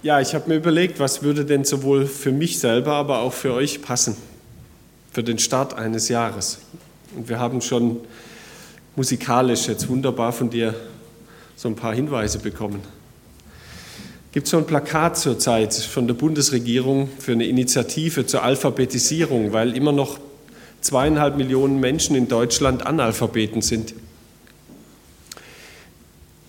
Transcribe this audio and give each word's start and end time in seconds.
Ja, 0.00 0.20
ich 0.20 0.32
habe 0.32 0.48
mir 0.48 0.54
überlegt, 0.54 1.00
was 1.00 1.24
würde 1.24 1.44
denn 1.44 1.64
sowohl 1.64 2.06
für 2.06 2.30
mich 2.30 2.60
selber, 2.60 2.92
aber 2.92 3.18
auch 3.18 3.32
für 3.32 3.52
euch 3.52 3.82
passen, 3.82 4.16
für 5.10 5.24
den 5.24 5.40
Start 5.40 5.74
eines 5.74 6.08
Jahres. 6.08 6.60
Und 7.16 7.28
wir 7.28 7.40
haben 7.40 7.60
schon 7.60 7.98
musikalisch 8.94 9.66
jetzt 9.66 9.88
wunderbar 9.88 10.32
von 10.32 10.50
dir 10.50 10.72
so 11.56 11.66
ein 11.66 11.74
paar 11.74 11.96
Hinweise 11.96 12.38
bekommen. 12.38 12.80
Gibt 14.30 14.46
es 14.46 14.52
so 14.52 14.58
ein 14.58 14.66
Plakat 14.66 15.18
zurzeit 15.18 15.74
von 15.74 16.06
der 16.06 16.14
Bundesregierung 16.14 17.08
für 17.18 17.32
eine 17.32 17.46
Initiative 17.46 18.24
zur 18.24 18.44
Alphabetisierung, 18.44 19.52
weil 19.52 19.76
immer 19.76 19.90
noch 19.90 20.20
zweieinhalb 20.80 21.36
Millionen 21.36 21.80
Menschen 21.80 22.14
in 22.14 22.28
Deutschland 22.28 22.86
Analphabeten 22.86 23.62
sind. 23.62 23.94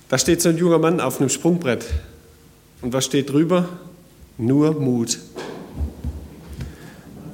Da 0.07 0.19
steht 0.19 0.39
so 0.39 0.49
ein 0.49 0.57
junger 0.57 0.77
Mann 0.77 0.99
auf 0.99 1.19
einem 1.19 1.29
Sprungbrett. 1.29 1.85
Und 2.81 2.93
was 2.93 3.05
steht 3.05 3.29
drüber? 3.29 3.67
Nur 4.37 4.79
Mut. 4.79 5.19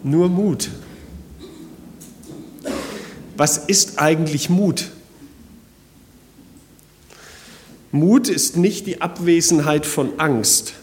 Nur 0.04 0.30
Mut. 0.30 0.70
Was 3.38 3.58
ist 3.58 4.00
eigentlich 4.00 4.50
Mut? 4.50 4.92
Mut 7.92 8.28
ist 8.28 8.58
nicht 8.58 8.88
die 8.88 9.02
Abwesenheit 9.02 9.86
von 9.86 10.20
Angst, 10.20 10.74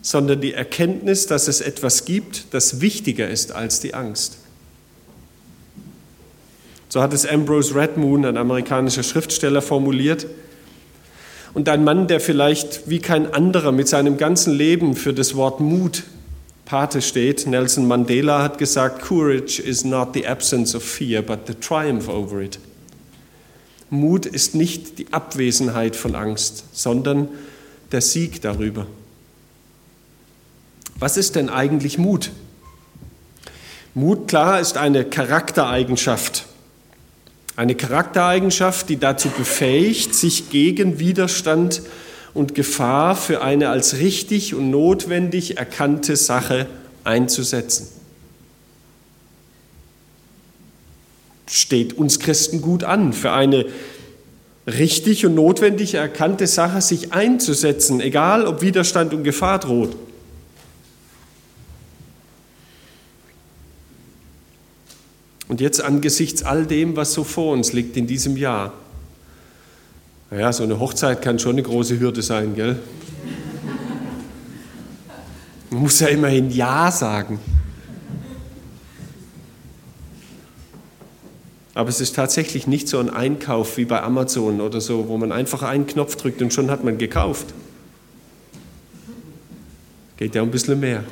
sondern 0.00 0.40
die 0.40 0.54
Erkenntnis, 0.54 1.26
dass 1.26 1.48
es 1.48 1.60
etwas 1.60 2.04
gibt, 2.04 2.46
das 2.50 2.80
wichtiger 2.80 3.28
ist 3.28 3.52
als 3.52 3.78
die 3.80 3.94
Angst. 3.94 4.38
So 6.88 7.00
hat 7.00 7.12
es 7.12 7.24
Ambrose 7.24 7.74
Redmoon, 7.74 8.24
ein 8.24 8.36
amerikanischer 8.36 9.02
Schriftsteller, 9.02 9.62
formuliert. 9.62 10.26
Und 11.54 11.68
ein 11.68 11.84
Mann, 11.84 12.06
der 12.06 12.20
vielleicht 12.20 12.88
wie 12.88 12.98
kein 12.98 13.32
anderer 13.32 13.72
mit 13.72 13.88
seinem 13.88 14.16
ganzen 14.16 14.54
Leben 14.54 14.96
für 14.96 15.12
das 15.12 15.34
Wort 15.34 15.60
Mut 15.60 16.04
Pate 16.64 17.02
steht, 17.02 17.46
Nelson 17.46 17.86
Mandela 17.86 18.42
hat 18.42 18.56
gesagt, 18.56 19.02
Courage 19.02 19.60
is 19.60 19.84
not 19.84 20.14
the 20.14 20.26
absence 20.26 20.74
of 20.74 20.82
fear, 20.82 21.20
but 21.20 21.40
the 21.46 21.54
triumph 21.54 22.08
over 22.08 22.40
it. 22.40 22.58
Mut 23.90 24.24
ist 24.24 24.54
nicht 24.54 24.98
die 24.98 25.12
Abwesenheit 25.12 25.96
von 25.96 26.14
Angst, 26.14 26.64
sondern 26.72 27.28
der 27.90 28.00
Sieg 28.00 28.40
darüber. 28.40 28.86
Was 30.98 31.18
ist 31.18 31.36
denn 31.36 31.50
eigentlich 31.50 31.98
Mut? 31.98 32.30
Mut, 33.92 34.28
klar, 34.28 34.58
ist 34.58 34.78
eine 34.78 35.04
Charaktereigenschaft. 35.04 36.46
Eine 37.54 37.74
Charaktereigenschaft, 37.74 38.88
die 38.88 38.96
dazu 38.96 39.28
befähigt, 39.28 40.14
sich 40.14 40.50
gegen 40.50 40.98
Widerstand 40.98 41.82
und 42.32 42.54
Gefahr 42.54 43.14
für 43.14 43.42
eine 43.42 43.68
als 43.68 43.98
richtig 43.98 44.54
und 44.54 44.70
notwendig 44.70 45.58
erkannte 45.58 46.16
Sache 46.16 46.66
einzusetzen. 47.04 47.88
Steht 51.46 51.92
uns 51.92 52.18
Christen 52.18 52.62
gut 52.62 52.84
an, 52.84 53.12
für 53.12 53.32
eine 53.32 53.66
richtig 54.66 55.26
und 55.26 55.34
notwendig 55.34 55.94
erkannte 55.94 56.46
Sache 56.46 56.80
sich 56.80 57.12
einzusetzen, 57.12 58.00
egal 58.00 58.46
ob 58.46 58.62
Widerstand 58.62 59.12
und 59.12 59.24
Gefahr 59.24 59.58
droht. 59.58 59.94
Und 65.52 65.60
jetzt 65.60 65.82
angesichts 65.82 66.44
all 66.44 66.64
dem, 66.64 66.96
was 66.96 67.12
so 67.12 67.24
vor 67.24 67.52
uns 67.52 67.74
liegt 67.74 67.98
in 67.98 68.06
diesem 68.06 68.38
Jahr. 68.38 68.72
Naja, 70.30 70.50
so 70.50 70.62
eine 70.62 70.80
Hochzeit 70.80 71.20
kann 71.20 71.38
schon 71.38 71.52
eine 71.52 71.62
große 71.62 72.00
Hürde 72.00 72.22
sein, 72.22 72.54
gell? 72.54 72.78
Man 75.68 75.82
muss 75.82 76.00
ja 76.00 76.06
immerhin 76.06 76.50
Ja 76.50 76.90
sagen. 76.90 77.38
Aber 81.74 81.90
es 81.90 82.00
ist 82.00 82.16
tatsächlich 82.16 82.66
nicht 82.66 82.88
so 82.88 82.98
ein 82.98 83.10
Einkauf 83.10 83.76
wie 83.76 83.84
bei 83.84 84.02
Amazon 84.02 84.62
oder 84.62 84.80
so, 84.80 85.08
wo 85.08 85.18
man 85.18 85.32
einfach 85.32 85.62
einen 85.62 85.86
Knopf 85.86 86.16
drückt 86.16 86.40
und 86.40 86.54
schon 86.54 86.70
hat 86.70 86.82
man 86.82 86.96
gekauft. 86.96 87.52
Geht 90.16 90.34
ja 90.34 90.40
ein 90.40 90.50
bisschen 90.50 90.80
mehr. 90.80 91.04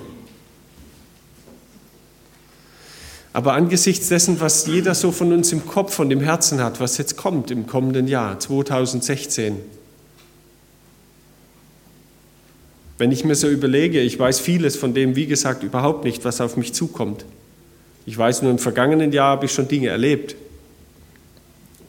Aber 3.33 3.53
angesichts 3.53 4.09
dessen, 4.09 4.41
was 4.41 4.67
jeder 4.67 4.95
so 4.95 5.13
von 5.13 5.33
uns 5.33 5.53
im 5.53 5.67
Kopf 5.67 5.99
und 5.99 6.11
im 6.11 6.21
Herzen 6.21 6.63
hat, 6.63 6.81
was 6.81 6.99
jetzt 6.99 7.17
kommt 7.17 7.51
im 7.51 7.67
kommenden 7.67 8.09
Jahr 8.09 8.41
2016, 8.41 9.57
wenn 12.99 13.13
ich 13.13 13.25
mir 13.25 13.35
so 13.35 13.49
überlege, 13.49 14.01
ich 14.01 14.19
weiß 14.19 14.41
vieles 14.41 14.77
von 14.77 14.93
dem, 14.93 15.17
wie 15.17 15.27
gesagt, 15.27 15.63
überhaupt 15.63 16.05
nicht, 16.05 16.25
was 16.25 16.41
auf 16.41 16.57
mich 16.57 16.75
zukommt. 16.75 17.25
Ich 18.05 18.19
weiß 18.19 18.43
nur, 18.43 18.51
im 18.51 18.59
vergangenen 18.59 19.13
Jahr 19.13 19.31
habe 19.31 19.47
ich 19.47 19.53
schon 19.53 19.69
Dinge 19.69 19.89
erlebt. 19.89 20.37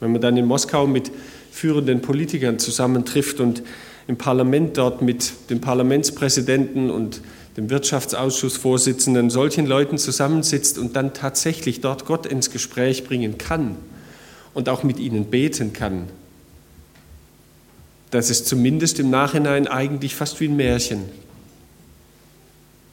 Wenn 0.00 0.12
man 0.12 0.20
dann 0.22 0.36
in 0.36 0.46
Moskau 0.46 0.86
mit 0.86 1.10
führenden 1.50 2.00
Politikern 2.00 2.58
zusammentrifft 2.58 3.40
und 3.40 3.62
im 4.08 4.16
Parlament 4.16 4.78
dort 4.78 5.02
mit 5.02 5.32
dem 5.50 5.60
Parlamentspräsidenten 5.60 6.90
und 6.90 7.20
dem 7.56 7.68
Wirtschaftsausschussvorsitzenden, 7.68 9.28
solchen 9.28 9.66
Leuten 9.66 9.98
zusammensitzt 9.98 10.78
und 10.78 10.96
dann 10.96 11.12
tatsächlich 11.12 11.80
dort 11.80 12.06
Gott 12.06 12.26
ins 12.26 12.50
Gespräch 12.50 13.04
bringen 13.04 13.36
kann 13.38 13.76
und 14.54 14.68
auch 14.68 14.82
mit 14.82 14.98
ihnen 14.98 15.26
beten 15.26 15.72
kann. 15.72 16.08
Das 18.10 18.30
ist 18.30 18.46
zumindest 18.46 18.98
im 19.00 19.10
Nachhinein 19.10 19.66
eigentlich 19.66 20.14
fast 20.14 20.40
wie 20.40 20.48
ein 20.48 20.56
Märchen. 20.56 21.04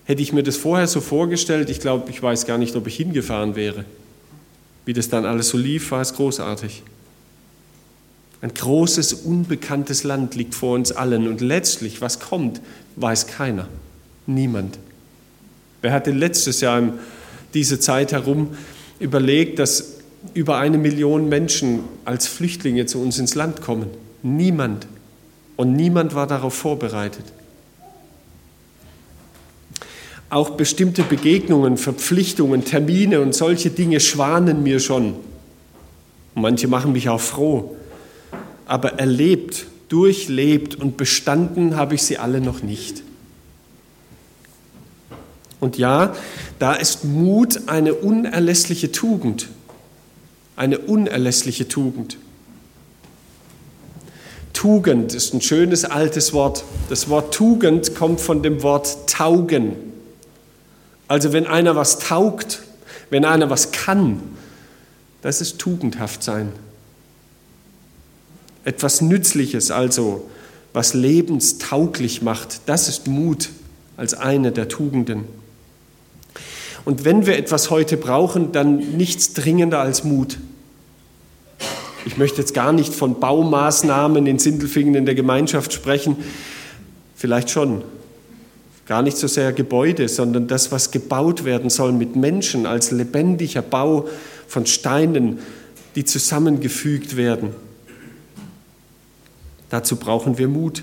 Hätte 0.06 0.22
ich 0.22 0.34
mir 0.34 0.44
das 0.44 0.58
vorher 0.58 0.88
so 0.88 1.02
vorgestellt, 1.02 1.70
ich 1.70 1.80
glaube, 1.80 2.10
ich 2.10 2.22
weiß 2.22 2.46
gar 2.46 2.58
nicht, 2.58 2.76
ob 2.76 2.88
ich 2.88 2.96
hingefahren 2.96 3.56
wäre. 3.56 3.86
Wie 4.86 4.94
das 4.94 5.10
dann 5.10 5.26
alles 5.26 5.50
so 5.50 5.58
lief, 5.58 5.92
war 5.92 6.02
es 6.02 6.16
großartig. 6.16 6.84
Ein 8.42 8.54
großes, 8.54 9.14
unbekanntes 9.14 10.04
Land 10.04 10.36
liegt 10.36 10.56
vor 10.56 10.76
uns 10.76 10.92
allen 10.92 11.28
und 11.28 11.42
letztlich, 11.42 12.02
was 12.02 12.20
kommt, 12.20 12.62
weiß 12.96 13.28
keiner. 13.28 13.68
Niemand. 14.30 14.78
Wer 15.82 15.92
hatte 15.92 16.12
letztes 16.12 16.62
Jahr 16.62 16.78
in 16.78 16.94
diese 17.56 17.80
Zeit 17.80 18.12
herum 18.12 18.50
überlegt, 19.00 19.58
dass 19.58 19.96
über 20.36 20.58
eine 20.60 20.78
Million 20.78 21.30
Menschen 21.30 21.80
als 22.06 22.28
Flüchtlinge 22.28 22.86
zu 22.86 23.02
uns 23.02 23.18
ins 23.18 23.34
Land 23.34 23.62
kommen? 23.62 23.88
Niemand. 24.22 24.86
Und 25.56 25.74
niemand 25.74 26.14
war 26.14 26.28
darauf 26.28 26.54
vorbereitet. 26.54 27.26
Auch 30.30 30.52
bestimmte 30.52 31.02
Begegnungen, 31.02 31.78
Verpflichtungen, 31.78 32.64
Termine 32.64 33.22
und 33.22 33.34
solche 33.34 33.72
Dinge 33.72 34.00
schwanen 34.00 34.62
mir 34.62 34.80
schon. 34.80 35.16
manche 36.36 36.68
machen 36.68 36.92
mich 36.92 37.10
auch 37.10 37.20
froh. 37.20 37.76
Aber 38.68 39.00
erlebt, 39.00 39.66
durchlebt 39.88 40.76
und 40.76 40.98
bestanden 40.98 41.78
habe 41.78 41.96
ich 41.96 42.04
sie 42.04 42.20
alle 42.20 42.42
noch 42.42 42.62
nicht. 42.62 43.02
Und 45.60 45.78
ja, 45.78 46.16
da 46.58 46.74
ist 46.74 47.04
Mut 47.04 47.68
eine 47.68 47.94
unerlässliche 47.94 48.92
Tugend. 48.92 49.48
Eine 50.56 50.80
unerlässliche 50.80 51.68
Tugend. 51.68 52.18
Tugend 54.54 55.14
ist 55.14 55.34
ein 55.34 55.42
schönes 55.42 55.86
altes 55.86 56.34
Wort. 56.34 56.64
Das 56.90 57.10
Wort 57.10 57.34
Tugend 57.34 57.96
kommt 57.96 58.20
von 58.20 58.44
dem 58.44 58.62
Wort 58.64 59.08
taugen. 59.10 59.74
Also 61.08 61.34
wenn 61.34 61.48
einer 61.48 61.76
was 61.76 62.00
taugt, 62.00 62.62
wenn 63.10 63.26
einer 63.26 63.50
was 63.50 63.72
kann, 63.72 64.22
das 65.22 65.42
ist 65.42 65.60
tugendhaft 65.60 66.24
sein. 66.24 66.52
Etwas 68.64 69.02
Nützliches 69.02 69.72
also, 69.72 70.30
was 70.74 70.94
lebenstauglich 70.94 72.22
macht, 72.22 72.62
das 72.68 72.88
ist 72.88 73.08
Mut 73.08 73.50
als 73.98 74.14
eine 74.14 74.52
der 74.52 74.68
Tugenden. 74.68 75.26
Und 76.90 77.06
wenn 77.06 77.28
wir 77.28 77.38
etwas 77.38 77.70
heute 77.70 77.98
brauchen, 77.98 78.52
dann 78.52 78.78
nichts 78.98 79.34
dringender 79.34 79.80
als 79.80 80.04
Mut. 80.04 80.40
Ich 82.08 82.18
möchte 82.18 82.40
jetzt 82.40 82.56
gar 82.56 82.74
nicht 82.74 82.96
von 82.96 83.20
Baumaßnahmen 83.20 84.26
in 84.26 84.40
Sindelfingen 84.40 84.96
in 84.96 85.06
der 85.06 85.14
Gemeinschaft 85.14 85.72
sprechen, 85.72 86.18
vielleicht 87.16 87.52
schon. 87.52 87.84
Gar 88.88 89.04
nicht 89.04 89.18
so 89.18 89.28
sehr 89.28 89.54
Gebäude, 89.54 90.10
sondern 90.10 90.48
das, 90.48 90.72
was 90.72 90.90
gebaut 90.90 91.46
werden 91.46 91.70
soll 91.70 91.92
mit 91.92 92.16
Menschen 92.16 92.66
als 92.66 92.90
lebendiger 92.90 93.62
Bau 93.62 94.08
von 94.48 94.66
Steinen, 94.66 95.38
die 95.94 96.06
zusammengefügt 96.06 97.16
werden. 97.16 97.52
Dazu 99.70 99.98
brauchen 99.98 100.40
wir 100.40 100.48
Mut. 100.48 100.82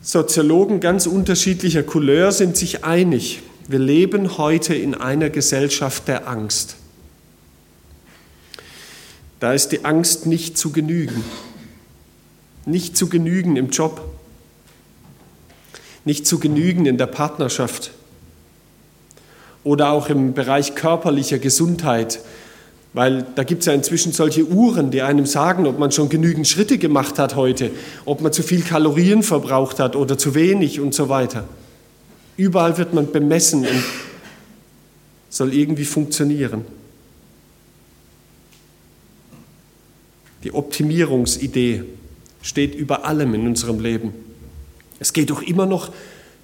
Soziologen 0.00 0.80
ganz 0.80 1.06
unterschiedlicher 1.06 1.82
Couleur 1.82 2.32
sind 2.32 2.56
sich 2.56 2.82
einig. 2.82 3.42
Wir 3.70 3.78
leben 3.78 4.38
heute 4.38 4.74
in 4.74 4.94
einer 4.94 5.28
Gesellschaft 5.28 6.08
der 6.08 6.26
Angst. 6.26 6.76
Da 9.40 9.52
ist 9.52 9.72
die 9.72 9.84
Angst 9.84 10.24
nicht 10.24 10.56
zu 10.56 10.72
genügen. 10.72 11.22
Nicht 12.64 12.96
zu 12.96 13.10
genügen 13.10 13.56
im 13.56 13.68
Job, 13.68 14.00
nicht 16.06 16.26
zu 16.26 16.38
genügen 16.38 16.86
in 16.86 16.96
der 16.96 17.08
Partnerschaft 17.08 17.90
oder 19.64 19.90
auch 19.90 20.08
im 20.08 20.32
Bereich 20.32 20.74
körperlicher 20.74 21.38
Gesundheit, 21.38 22.20
weil 22.94 23.26
da 23.34 23.44
gibt 23.44 23.60
es 23.60 23.66
ja 23.66 23.74
inzwischen 23.74 24.12
solche 24.12 24.46
Uhren, 24.46 24.90
die 24.90 25.02
einem 25.02 25.26
sagen, 25.26 25.66
ob 25.66 25.78
man 25.78 25.92
schon 25.92 26.08
genügend 26.08 26.48
Schritte 26.48 26.78
gemacht 26.78 27.18
hat 27.18 27.36
heute, 27.36 27.70
ob 28.06 28.22
man 28.22 28.32
zu 28.32 28.42
viel 28.42 28.62
Kalorien 28.62 29.22
verbraucht 29.22 29.78
hat 29.78 29.94
oder 29.94 30.16
zu 30.16 30.34
wenig 30.34 30.80
und 30.80 30.94
so 30.94 31.10
weiter. 31.10 31.44
Überall 32.38 32.78
wird 32.78 32.94
man 32.94 33.10
bemessen 33.10 33.66
und 33.66 33.84
soll 35.28 35.52
irgendwie 35.52 35.84
funktionieren. 35.84 36.64
Die 40.44 40.54
Optimierungsidee 40.54 41.82
steht 42.40 42.76
über 42.76 43.04
allem 43.04 43.34
in 43.34 43.44
unserem 43.48 43.80
Leben. 43.80 44.14
Es 45.00 45.12
geht 45.12 45.30
doch 45.30 45.42
immer 45.42 45.66
noch 45.66 45.92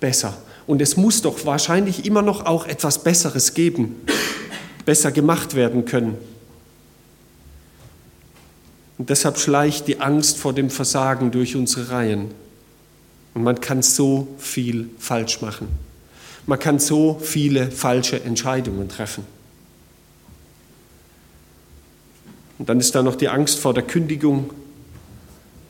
besser. 0.01 0.37
Und 0.67 0.83
es 0.83 0.97
muss 0.97 1.23
doch 1.23 1.47
wahrscheinlich 1.47 2.05
immer 2.05 2.23
noch 2.23 2.45
auch 2.45 2.67
etwas 2.67 3.05
Besseres 3.05 3.55
geben, 3.55 3.95
besser 4.85 5.13
gemacht 5.13 5.55
werden 5.55 5.85
können. 5.85 6.17
Und 8.99 9.11
deshalb 9.11 9.39
schleicht 9.39 9.87
die 9.87 10.01
Angst 10.01 10.39
vor 10.39 10.53
dem 10.53 10.71
Versagen 10.71 11.31
durch 11.31 11.55
unsere 11.55 11.91
Reihen. 11.91 12.33
Und 13.35 13.45
man 13.45 13.61
kann 13.61 13.81
so 13.81 14.27
viel 14.39 14.91
falsch 14.99 15.41
machen. 15.41 15.84
Man 16.47 16.59
kann 16.59 16.79
so 16.79 17.19
viele 17.23 17.71
falsche 17.71 18.23
Entscheidungen 18.23 18.89
treffen. 18.89 19.25
Und 22.59 22.69
dann 22.69 22.81
ist 22.81 22.95
da 22.95 23.03
noch 23.03 23.17
die 23.17 23.29
Angst 23.29 23.59
vor 23.59 23.75
der 23.75 23.83
Kündigung 23.83 24.51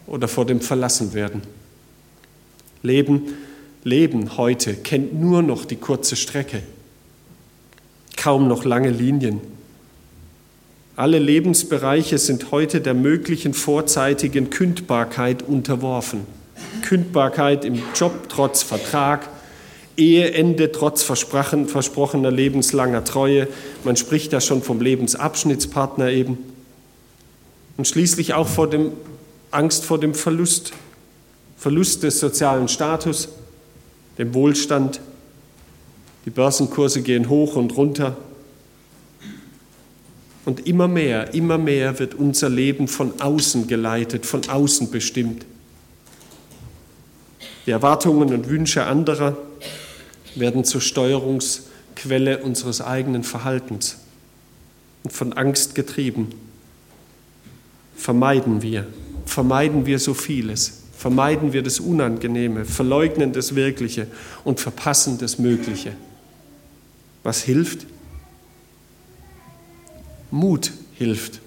oder 0.06 0.28
vor 0.28 0.46
dem 0.46 0.60
Verlassenwerden. 0.60 1.42
Leben, 2.82 3.22
Leben 3.84 4.36
heute 4.36 4.74
kennt 4.74 5.14
nur 5.14 5.42
noch 5.42 5.64
die 5.64 5.76
kurze 5.76 6.16
Strecke, 6.16 6.62
kaum 8.16 8.48
noch 8.48 8.64
lange 8.64 8.90
Linien. 8.90 9.40
Alle 10.96 11.18
Lebensbereiche 11.18 12.18
sind 12.18 12.50
heute 12.50 12.80
der 12.80 12.94
möglichen 12.94 13.54
vorzeitigen 13.54 14.50
Kündbarkeit 14.50 15.42
unterworfen. 15.42 16.20
Kündbarkeit 16.82 17.64
im 17.64 17.82
Job 17.94 18.28
trotz 18.28 18.62
Vertrag, 18.62 19.28
Eheende 19.96 20.72
trotz 20.72 21.02
versprochener 21.02 22.30
lebenslanger 22.30 23.04
Treue. 23.04 23.48
Man 23.84 23.96
spricht 23.96 24.32
da 24.32 24.40
schon 24.40 24.62
vom 24.62 24.80
Lebensabschnittspartner 24.80 26.10
eben. 26.10 26.38
Und 27.76 27.86
schließlich 27.86 28.34
auch 28.34 28.48
vor 28.48 28.68
dem 28.68 28.92
Angst 29.54 29.84
vor 29.84 30.00
dem 30.00 30.14
Verlust, 30.14 30.72
Verlust 31.56 32.02
des 32.02 32.18
sozialen 32.18 32.68
Status, 32.68 33.28
dem 34.18 34.34
Wohlstand. 34.34 35.00
Die 36.24 36.30
Börsenkurse 36.30 37.02
gehen 37.02 37.28
hoch 37.28 37.54
und 37.56 37.76
runter. 37.76 38.16
Und 40.44 40.66
immer 40.66 40.88
mehr, 40.88 41.32
immer 41.34 41.56
mehr 41.56 41.98
wird 41.98 42.14
unser 42.14 42.48
Leben 42.48 42.88
von 42.88 43.20
außen 43.20 43.66
geleitet, 43.66 44.26
von 44.26 44.46
außen 44.48 44.90
bestimmt. 44.90 45.46
Die 47.66 47.70
Erwartungen 47.70 48.34
und 48.34 48.48
Wünsche 48.50 48.84
anderer 48.84 49.36
werden 50.34 50.64
zur 50.64 50.80
Steuerungsquelle 50.80 52.38
unseres 52.38 52.80
eigenen 52.80 53.24
Verhaltens 53.24 53.98
und 55.02 55.12
von 55.12 55.32
Angst 55.32 55.74
getrieben. 55.74 56.28
Vermeiden 57.96 58.62
wir, 58.62 58.86
vermeiden 59.26 59.86
wir 59.86 59.98
so 59.98 60.14
vieles, 60.14 60.82
vermeiden 60.96 61.52
wir 61.52 61.62
das 61.62 61.80
Unangenehme, 61.80 62.64
verleugnen 62.64 63.32
das 63.32 63.54
Wirkliche 63.54 64.06
und 64.42 64.60
verpassen 64.60 65.18
das 65.18 65.38
Mögliche. 65.38 65.92
Was 67.22 67.42
hilft? 67.42 67.86
Mut 70.30 70.72
hilft. 70.94 71.40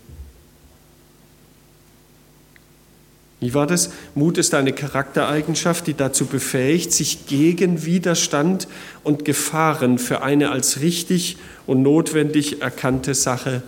Wie 3.39 3.53
war 3.53 3.67
das? 3.67 3.91
Mut 4.15 4.39
ist 4.39 4.55
eine 4.55 4.73
Charaktereigenschaft, 4.73 5.85
die 5.85 5.93
dazu 5.93 6.25
befähigt, 6.25 6.91
sich 6.91 7.27
gegen 7.27 7.85
Widerstand 7.85 8.67
und 9.03 9.25
Gefahren 9.25 9.99
für 9.99 10.23
eine 10.23 10.49
als 10.49 10.79
richtig 10.81 11.37
und 11.67 11.83
notwendig 11.83 12.61
erkannte 12.61 13.13
Sache 13.13 13.61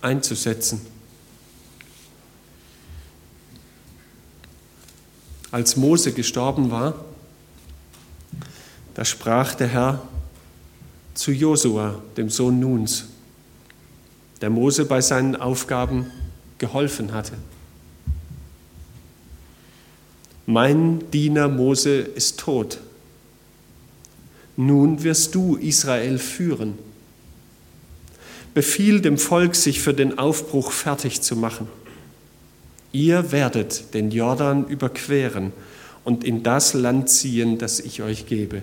einzusetzen. 0.00 0.80
Als 5.52 5.76
Mose 5.76 6.12
gestorben 6.12 6.72
war, 6.72 7.04
da 8.94 9.04
sprach 9.04 9.54
der 9.54 9.68
Herr 9.68 10.02
zu 11.14 11.30
Josua, 11.30 12.02
dem 12.16 12.28
Sohn 12.28 12.58
Nuns, 12.58 13.04
der 14.40 14.50
Mose 14.50 14.84
bei 14.84 15.00
seinen 15.00 15.36
Aufgaben 15.36 16.10
geholfen 16.58 17.12
hatte. 17.12 17.34
Mein 20.46 21.10
Diener 21.10 21.48
Mose 21.48 21.98
ist 21.98 22.40
tot. 22.40 22.78
Nun 24.56 25.02
wirst 25.02 25.34
du 25.34 25.56
Israel 25.56 26.18
führen. 26.18 26.74
Befiehl 28.52 29.00
dem 29.00 29.18
Volk, 29.18 29.54
sich 29.56 29.80
für 29.80 29.94
den 29.94 30.18
Aufbruch 30.18 30.70
fertig 30.70 31.22
zu 31.22 31.34
machen. 31.34 31.68
Ihr 32.92 33.32
werdet 33.32 33.94
den 33.94 34.10
Jordan 34.10 34.68
überqueren 34.68 35.52
und 36.04 36.22
in 36.22 36.42
das 36.42 36.74
Land 36.74 37.08
ziehen, 37.08 37.58
das 37.58 37.80
ich 37.80 38.02
euch 38.02 38.26
gebe. 38.26 38.62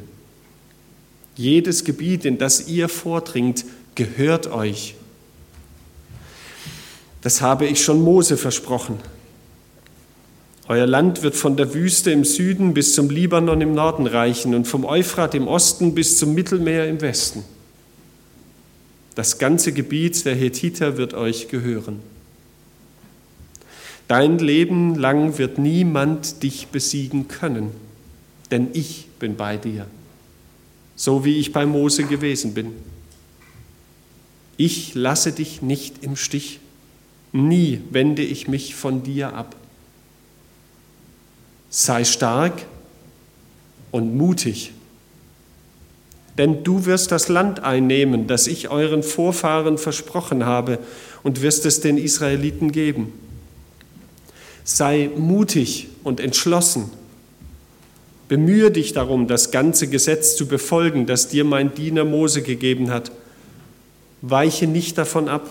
Jedes 1.35 1.83
Gebiet, 1.83 2.23
in 2.23 2.37
das 2.37 2.67
ihr 2.67 2.87
vordringt, 2.87 3.65
gehört 3.95 4.47
euch. 4.47 4.95
Das 7.21 7.41
habe 7.41 7.65
ich 7.65 7.83
schon 7.83 8.01
Mose 8.01 8.37
versprochen. 8.37 8.99
Euer 10.71 10.87
Land 10.87 11.21
wird 11.21 11.35
von 11.35 11.57
der 11.57 11.73
Wüste 11.73 12.11
im 12.11 12.23
Süden 12.23 12.73
bis 12.73 12.95
zum 12.95 13.09
Libanon 13.09 13.59
im 13.59 13.73
Norden 13.75 14.07
reichen 14.07 14.55
und 14.55 14.69
vom 14.69 14.85
Euphrat 14.85 15.35
im 15.35 15.49
Osten 15.49 15.93
bis 15.93 16.17
zum 16.17 16.33
Mittelmeer 16.33 16.87
im 16.87 17.01
Westen. 17.01 17.43
Das 19.13 19.37
ganze 19.37 19.73
Gebiet 19.73 20.23
der 20.23 20.33
Hethiter 20.33 20.95
wird 20.95 21.13
euch 21.13 21.49
gehören. 21.49 21.99
Dein 24.07 24.39
Leben 24.39 24.95
lang 24.95 25.37
wird 25.37 25.57
niemand 25.57 26.41
dich 26.41 26.67
besiegen 26.67 27.27
können, 27.27 27.71
denn 28.49 28.69
ich 28.71 29.07
bin 29.19 29.35
bei 29.35 29.57
dir, 29.57 29.87
so 30.95 31.25
wie 31.25 31.37
ich 31.37 31.51
bei 31.51 31.65
Mose 31.65 32.05
gewesen 32.05 32.53
bin. 32.53 32.71
Ich 34.55 34.95
lasse 34.95 35.33
dich 35.33 35.61
nicht 35.61 36.01
im 36.01 36.15
Stich, 36.15 36.61
nie 37.33 37.81
wende 37.89 38.21
ich 38.21 38.47
mich 38.47 38.73
von 38.73 39.03
dir 39.03 39.33
ab 39.33 39.57
sei 41.71 42.03
stark 42.03 42.65
und 43.89 44.15
mutig, 44.15 44.73
denn 46.37 46.63
du 46.63 46.85
wirst 46.85 47.11
das 47.11 47.29
Land 47.29 47.61
einnehmen, 47.61 48.27
das 48.27 48.47
ich 48.47 48.69
euren 48.69 49.03
Vorfahren 49.03 49.77
versprochen 49.77 50.45
habe, 50.45 50.79
und 51.23 51.41
wirst 51.41 51.65
es 51.65 51.81
den 51.81 51.97
Israeliten 51.97 52.71
geben. 52.71 53.13
Sei 54.63 55.09
mutig 55.15 55.87
und 56.03 56.19
entschlossen. 56.19 56.89
Bemühe 58.27 58.71
dich 58.71 58.93
darum, 58.93 59.27
das 59.27 59.51
ganze 59.51 59.87
Gesetz 59.87 60.35
zu 60.35 60.47
befolgen, 60.47 61.05
das 61.05 61.27
dir 61.27 61.43
mein 61.43 61.73
Diener 61.75 62.05
Mose 62.05 62.41
gegeben 62.41 62.89
hat. 62.89 63.11
Weiche 64.21 64.67
nicht 64.67 64.97
davon 64.97 65.29
ab, 65.29 65.47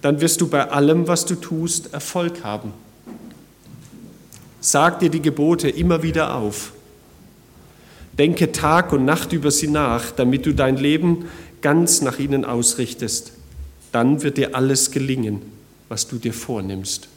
dann 0.00 0.20
wirst 0.20 0.40
du 0.40 0.48
bei 0.48 0.70
allem, 0.70 1.06
was 1.06 1.26
du 1.26 1.34
tust, 1.34 1.92
Erfolg 1.92 2.44
haben. 2.44 2.72
Sag 4.64 5.00
dir 5.00 5.10
die 5.10 5.20
Gebote 5.20 5.68
immer 5.68 6.04
wieder 6.04 6.36
auf. 6.36 6.72
Denke 8.16 8.52
Tag 8.52 8.92
und 8.92 9.04
Nacht 9.04 9.32
über 9.32 9.50
sie 9.50 9.66
nach, 9.66 10.12
damit 10.12 10.46
du 10.46 10.54
dein 10.54 10.76
Leben 10.76 11.26
ganz 11.62 12.00
nach 12.00 12.20
ihnen 12.20 12.44
ausrichtest. 12.44 13.32
Dann 13.90 14.22
wird 14.22 14.38
dir 14.38 14.54
alles 14.54 14.92
gelingen, 14.92 15.42
was 15.88 16.06
du 16.06 16.16
dir 16.16 16.32
vornimmst. 16.32 17.08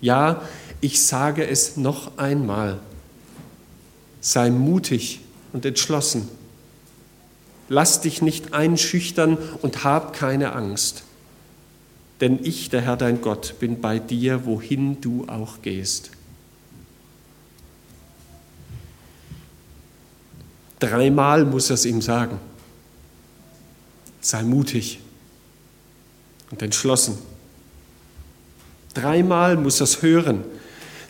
Ja, 0.00 0.40
ich 0.80 1.02
sage 1.02 1.46
es 1.46 1.76
noch 1.76 2.16
einmal. 2.16 2.78
Sei 4.22 4.48
mutig 4.48 5.20
und 5.52 5.66
entschlossen. 5.66 6.28
Lass 7.68 8.00
dich 8.00 8.22
nicht 8.22 8.54
einschüchtern 8.54 9.36
und 9.60 9.84
hab 9.84 10.14
keine 10.14 10.54
Angst. 10.54 11.02
Denn 12.22 12.38
ich, 12.42 12.70
der 12.70 12.80
Herr 12.80 12.96
dein 12.96 13.20
Gott, 13.20 13.56
bin 13.60 13.82
bei 13.82 13.98
dir, 13.98 14.46
wohin 14.46 15.02
du 15.02 15.26
auch 15.28 15.60
gehst. 15.60 16.12
Dreimal 20.80 21.44
muss 21.44 21.70
er 21.70 21.74
es 21.74 21.84
ihm 21.84 22.00
sagen. 22.00 22.38
Sei 24.20 24.42
mutig 24.42 25.00
und 26.50 26.62
entschlossen. 26.62 27.18
Dreimal 28.94 29.56
muss 29.56 29.80
er 29.80 29.84
es 29.84 30.02
hören. 30.02 30.44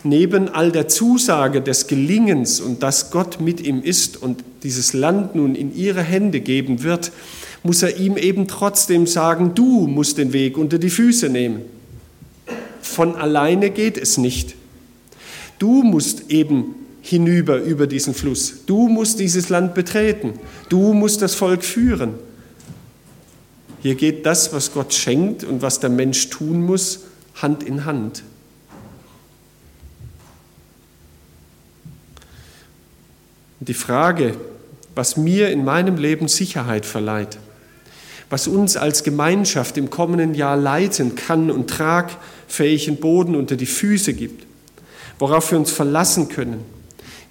neben 0.03 0.47
all 0.49 0.71
der 0.71 0.87
Zusage 0.87 1.61
des 1.61 1.87
Gelingens 1.87 2.61
und 2.61 2.83
dass 2.83 3.11
Gott 3.11 3.41
mit 3.41 3.61
ihm 3.61 3.81
ist 3.81 4.21
und 4.21 4.43
dieses 4.63 4.93
Land 4.93 5.35
nun 5.35 5.55
in 5.55 5.75
ihre 5.75 6.03
Hände 6.03 6.39
geben 6.39 6.83
wird, 6.83 7.11
muss 7.63 7.83
er 7.83 7.97
ihm 7.97 8.15
eben 8.15 8.47
trotzdem 8.47 9.07
sagen, 9.07 9.53
du 9.55 9.87
musst 9.87 10.17
den 10.17 10.31
Weg 10.31 10.57
unter 10.57 10.77
die 10.77 10.89
Füße 10.89 11.29
nehmen. 11.29 11.61
Von 12.81 13.15
alleine 13.15 13.69
geht 13.69 13.97
es 13.97 14.17
nicht. 14.17 14.55
Du 15.59 15.83
musst 15.83 16.31
eben 16.31 16.75
hinüber 17.01 17.57
über 17.57 17.87
diesen 17.87 18.13
Fluss. 18.13 18.65
Du 18.65 18.87
musst 18.87 19.19
dieses 19.19 19.49
Land 19.49 19.73
betreten. 19.73 20.33
Du 20.69 20.93
musst 20.93 21.21
das 21.21 21.35
Volk 21.35 21.63
führen. 21.63 22.15
Hier 23.81 23.95
geht 23.95 24.25
das, 24.25 24.51
was 24.53 24.73
Gott 24.73 24.93
schenkt 24.93 25.43
und 25.43 25.61
was 25.61 25.79
der 25.79 25.89
Mensch 25.89 26.29
tun 26.29 26.65
muss, 26.65 27.05
Hand 27.35 27.63
in 27.63 27.85
Hand. 27.85 28.23
Die 33.61 33.73
Frage, 33.73 34.35
was 34.95 35.15
mir 35.15 35.49
in 35.49 35.63
meinem 35.63 35.97
Leben 35.97 36.27
Sicherheit 36.27 36.85
verleiht, 36.85 37.37
was 38.29 38.47
uns 38.47 38.77
als 38.77 39.03
Gemeinschaft 39.03 39.77
im 39.77 39.89
kommenden 39.89 40.33
Jahr 40.33 40.57
leiten 40.57 41.15
kann 41.15 41.49
und 41.49 41.69
tragfähigen 41.69 42.97
Boden 42.97 43.35
unter 43.35 43.55
die 43.55 43.65
Füße 43.65 44.13
gibt, 44.13 44.45
worauf 45.19 45.51
wir 45.51 45.57
uns 45.57 45.71
verlassen 45.71 46.29
können, 46.29 46.63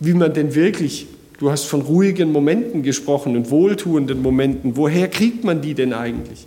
wie 0.01 0.15
man 0.15 0.33
denn 0.33 0.55
wirklich, 0.55 1.07
du 1.39 1.51
hast 1.51 1.65
von 1.65 1.83
ruhigen 1.83 2.33
Momenten 2.33 2.83
gesprochen 2.83 3.37
und 3.37 3.51
wohltuenden 3.51 4.23
Momenten, 4.23 4.77
woher 4.77 5.09
kriegt 5.09 5.45
man 5.45 5.61
die 5.61 5.75
denn 5.75 5.93
eigentlich? 5.93 6.47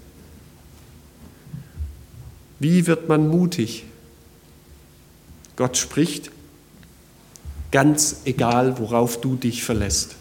Wie 2.59 2.87
wird 2.87 3.09
man 3.09 3.27
mutig? 3.27 3.85
Gott 5.55 5.77
spricht, 5.77 6.31
ganz 7.71 8.21
egal, 8.25 8.77
worauf 8.79 9.19
du 9.19 9.35
dich 9.35 9.63
verlässt. 9.63 10.15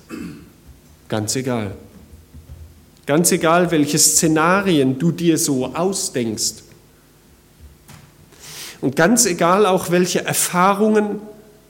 Ganz 1.09 1.37
egal. 1.37 1.73
Ganz 3.07 3.33
egal, 3.33 3.71
welche 3.71 3.99
Szenarien 3.99 4.99
du 4.99 5.11
dir 5.13 5.37
so 5.37 5.67
ausdenkst. 5.67 6.63
Und 8.81 8.97
ganz 8.97 9.27
egal 9.27 9.67
auch, 9.67 9.91
welche 9.91 10.25
Erfahrungen 10.25 11.21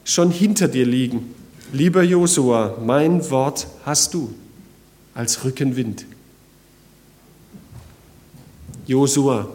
schon 0.05 0.31
hinter 0.31 0.69
dir 0.69 0.87
liegen. 0.87 1.35
Lieber 1.73 2.03
Josua, 2.03 2.77
mein 2.85 3.31
Wort 3.31 3.69
hast 3.85 4.15
du 4.15 4.35
als 5.15 5.45
Rückenwind. 5.45 6.05
Josua, 8.87 9.49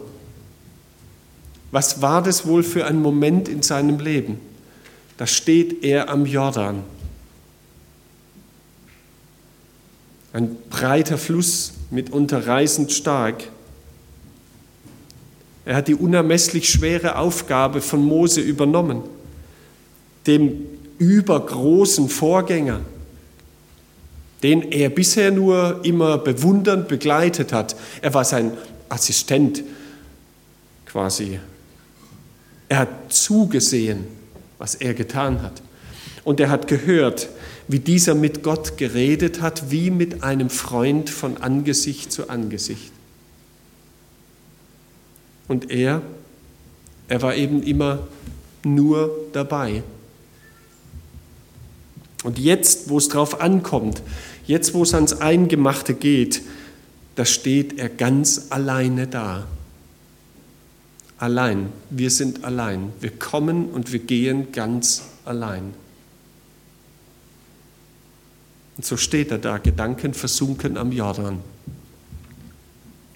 was 1.72 2.01
war 2.01 2.24
das 2.24 2.48
wohl 2.48 2.63
für 2.63 2.86
ein 2.86 3.01
Moment 3.01 3.50
in 3.50 3.62
seinem 3.62 4.00
Leben? 4.00 4.39
Da 5.17 5.27
steht 5.27 5.84
er 5.84 6.10
am 6.10 6.25
Jordan. 6.25 6.84
Ein 10.31 10.55
breiter 10.69 11.17
Fluss, 11.17 11.74
mitunter 11.91 12.48
reißend 12.48 12.93
stark. 12.93 13.43
Er 15.65 15.75
hat 15.75 15.89
die 15.89 15.95
unermesslich 15.95 16.69
schwere 16.69 17.17
Aufgabe 17.17 17.81
von 17.81 18.05
Mose 18.05 18.39
übernommen, 18.39 19.01
dem 20.27 20.75
übergroßen 20.98 22.10
Vorgänger, 22.10 22.82
den 24.44 24.72
er 24.72 24.90
bisher 24.90 25.32
nur 25.32 25.82
immer 25.84 26.18
bewundernd 26.18 26.88
begleitet 26.88 27.54
hat. 27.54 27.75
Er 28.02 28.14
war 28.14 28.25
sein 28.25 28.52
Assistent 28.90 29.64
quasi 30.86 31.40
er 32.70 32.80
hat 32.80 33.14
zugesehen, 33.14 34.06
was 34.58 34.75
er 34.75 34.94
getan 34.94 35.42
hat. 35.42 35.62
Und 36.24 36.40
er 36.40 36.50
hat 36.50 36.68
gehört, 36.68 37.30
wie 37.68 37.80
dieser 37.80 38.16
mit 38.16 38.44
Gott 38.44 38.78
geredet 38.78 39.42
hat, 39.42 39.72
wie 39.72 39.92
mit 39.92 40.24
einem 40.24 40.50
Freund 40.50 41.10
von 41.10 41.38
Angesicht 41.38 42.12
zu 42.12 42.30
Angesicht. 42.30 42.92
Und 45.48 45.70
er, 45.70 46.02
er 47.08 47.22
war 47.22 47.36
eben 47.36 47.62
immer 47.62 48.08
nur 48.64 49.16
dabei. 49.34 49.84
Und 52.25 52.39
jetzt, 52.39 52.89
wo 52.89 52.98
es 52.98 53.08
drauf 53.08 53.39
ankommt, 53.39 54.01
jetzt, 54.48 54.74
wo 54.74 54.84
es 54.84 54.94
ans 54.94 55.13
Eingemachte 55.13 55.94
geht, 55.94 56.41
da 57.15 57.24
steht 57.24 57.77
er 57.79 57.88
ganz 57.88 58.48
alleine 58.50 59.08
da 59.08 59.48
allein. 61.17 61.70
Wir 61.89 62.10
sind 62.10 62.44
allein. 62.44 62.91
Wir 63.00 63.12
kommen 63.12 63.70
und 63.70 63.91
wir 63.91 64.00
gehen 64.00 64.51
ganz 64.51 65.03
allein. 65.24 65.74
Und 68.77 68.86
so 68.86 68.98
steht 68.98 69.32
er 69.32 69.38
da, 69.38 69.58
Gedanken 69.58 70.13
versunken 70.13 70.77
am 70.77 70.91
Jordan. 70.91 71.39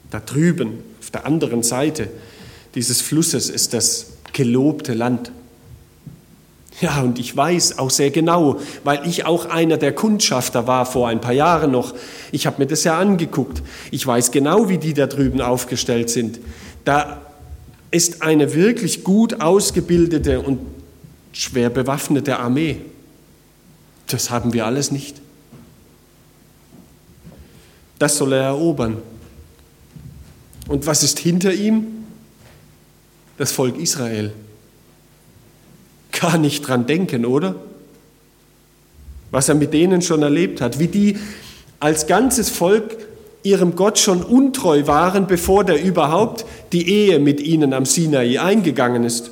Da 0.10 0.20
drüben, 0.20 0.80
auf 1.00 1.12
der 1.12 1.26
anderen 1.26 1.64
Seite 1.64 2.10
dieses 2.76 3.02
Flusses, 3.02 3.50
ist 3.50 3.74
das 3.74 4.14
gelobte 4.34 4.94
Land. 4.94 5.32
Ja, 6.82 7.02
und 7.02 7.20
ich 7.20 7.36
weiß 7.36 7.78
auch 7.78 7.90
sehr 7.90 8.10
genau, 8.10 8.60
weil 8.86 9.06
ich 9.06 9.26
auch 9.26 9.48
einer 9.48 9.76
der 9.76 9.94
Kundschafter 9.94 10.66
war 10.66 10.86
vor 10.86 11.10
ein 11.10 11.20
paar 11.20 11.34
Jahren 11.34 11.72
noch. 11.72 11.94
Ich 12.32 12.48
habe 12.48 12.62
mir 12.62 12.68
das 12.68 12.86
ja 12.86 12.98
angeguckt. 12.98 13.62
Ich 13.92 14.08
weiß 14.08 14.32
genau, 14.32 14.70
wie 14.70 14.78
die 14.78 14.94
da 14.94 15.08
drüben 15.08 15.42
aufgestellt 15.42 16.10
sind. 16.10 16.40
Da 16.86 17.22
ist 17.92 18.22
eine 18.22 18.54
wirklich 18.54 19.04
gut 19.04 19.42
ausgebildete 19.42 20.40
und 20.40 20.60
schwer 21.34 21.70
bewaffnete 21.70 22.40
Armee. 22.40 22.78
Das 24.08 24.30
haben 24.30 24.54
wir 24.54 24.66
alles 24.66 24.92
nicht. 24.92 25.22
Das 28.00 28.18
soll 28.18 28.34
er 28.34 28.44
erobern. 28.44 28.98
Und 30.70 30.88
was 30.88 31.04
ist 31.04 31.20
hinter 31.20 31.54
ihm? 31.54 31.88
Das 33.38 33.52
Volk 33.52 33.78
Israel. 33.78 34.32
Gar 36.20 36.38
nicht 36.38 36.68
dran 36.68 36.86
denken, 36.86 37.26
oder? 37.26 37.56
Was 39.32 39.48
er 39.48 39.56
mit 39.56 39.74
denen 39.74 40.02
schon 40.02 40.22
erlebt 40.22 40.60
hat, 40.60 40.78
wie 40.78 40.88
die 40.88 41.18
als 41.80 42.08
ganzes 42.08 42.50
Volk 42.50 42.98
ihrem 43.42 43.78
Gott 43.78 43.98
schon 43.98 44.22
untreu 44.22 44.86
waren, 44.86 45.28
bevor 45.28 45.64
der 45.64 45.82
überhaupt 45.82 46.46
die 46.74 46.90
Ehe 46.90 47.20
mit 47.20 47.40
ihnen 47.40 47.74
am 47.74 47.86
Sinai 47.86 48.38
eingegangen 48.38 49.06
ist. 49.06 49.32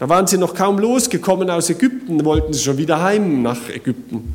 Da 0.00 0.08
waren 0.08 0.26
sie 0.26 0.36
noch 0.36 0.54
kaum 0.54 0.80
losgekommen 0.80 1.48
aus 1.48 1.70
Ägypten, 1.70 2.24
wollten 2.24 2.52
sie 2.52 2.64
schon 2.64 2.78
wieder 2.78 3.00
heim 3.00 3.42
nach 3.42 3.68
Ägypten. 3.68 4.34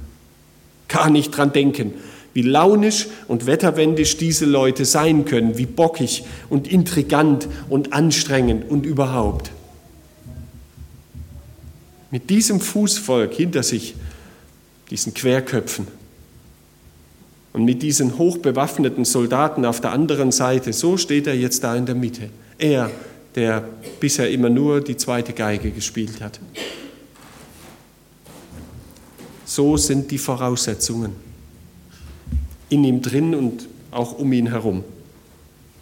Gar 0.87 1.09
nicht 1.09 1.35
dran 1.35 1.51
denken, 1.51 1.93
wie 2.33 2.41
launisch 2.41 3.07
und 3.27 3.47
wetterwendisch 3.47 4.15
diese 4.15 4.45
Leute 4.45 4.85
sein 4.85 5.25
können, 5.25 5.57
wie 5.57 5.65
bockig 5.65 6.23
und 6.49 6.71
intrigant 6.71 7.49
und 7.69 7.91
anstrengend 7.91 8.71
und 8.71 8.85
überhaupt. 8.85 9.51
Mit 12.11 12.29
diesem 12.29 12.59
Fußvolk 12.59 13.33
hinter 13.33 13.63
sich, 13.63 13.95
diesen 14.89 15.13
Querköpfen, 15.13 15.87
und 17.53 17.65
mit 17.65 17.81
diesen 17.81 18.17
hochbewaffneten 18.17 19.03
Soldaten 19.03 19.65
auf 19.65 19.81
der 19.81 19.91
anderen 19.91 20.31
Seite, 20.31 20.71
so 20.71 20.97
steht 20.97 21.27
er 21.27 21.35
jetzt 21.35 21.63
da 21.63 21.75
in 21.75 21.85
der 21.85 21.95
Mitte. 21.95 22.29
Er, 22.57 22.89
der 23.35 23.67
bisher 23.99 24.29
immer 24.29 24.49
nur 24.49 24.81
die 24.81 24.95
zweite 24.95 25.33
Geige 25.33 25.71
gespielt 25.71 26.21
hat. 26.21 26.39
So 29.45 29.75
sind 29.75 30.11
die 30.11 30.17
Voraussetzungen 30.17 31.13
in 32.69 32.85
ihm 32.85 33.01
drin 33.01 33.35
und 33.35 33.67
auch 33.91 34.17
um 34.17 34.31
ihn 34.31 34.47
herum. 34.47 34.85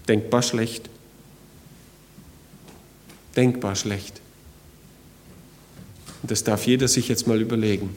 Denkbar 0.07 0.41
schlecht. 0.41 0.89
Denkbar 3.35 3.75
schlecht. 3.75 4.21
Und 6.21 6.31
das 6.31 6.43
darf 6.43 6.65
jeder 6.65 6.87
sich 6.87 7.07
jetzt 7.07 7.27
mal 7.27 7.41
überlegen 7.41 7.95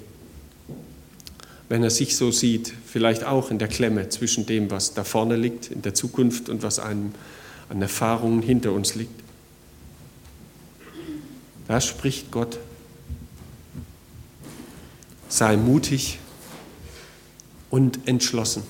wenn 1.73 1.83
er 1.83 1.89
sich 1.89 2.19
so 2.19 2.31
sieht, 2.31 2.71
vielleicht 2.85 3.25
auch 3.25 3.51
in 3.51 3.59
der 3.59 3.67
Klemme 3.67 4.11
zwischen 4.11 4.45
dem, 4.45 4.71
was 4.71 4.93
da 4.93 5.05
vorne 5.05 5.37
liegt, 5.37 5.71
in 5.71 5.81
der 5.81 5.95
Zukunft 5.95 6.51
und 6.51 6.63
was 6.63 6.79
einem 6.79 7.15
an 7.71 7.81
Erfahrungen 7.81 8.43
hinter 8.43 8.73
uns 8.73 8.95
liegt. 8.95 9.23
Da 11.69 11.81
spricht 11.81 12.31
Gott. 12.31 12.59
Sei 15.31 15.57
mutig 15.57 16.19
und 17.71 18.07
entschlossen. 18.07 18.65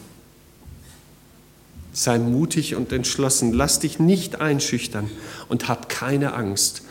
Sei 1.93 2.21
mutig 2.21 2.77
und 2.77 2.93
entschlossen. 2.93 3.53
Lass 3.53 3.81
dich 3.81 3.99
nicht 3.99 4.41
einschüchtern 4.41 5.11
und 5.49 5.67
hab 5.67 5.89
keine 5.89 6.35
Angst, 6.35 6.83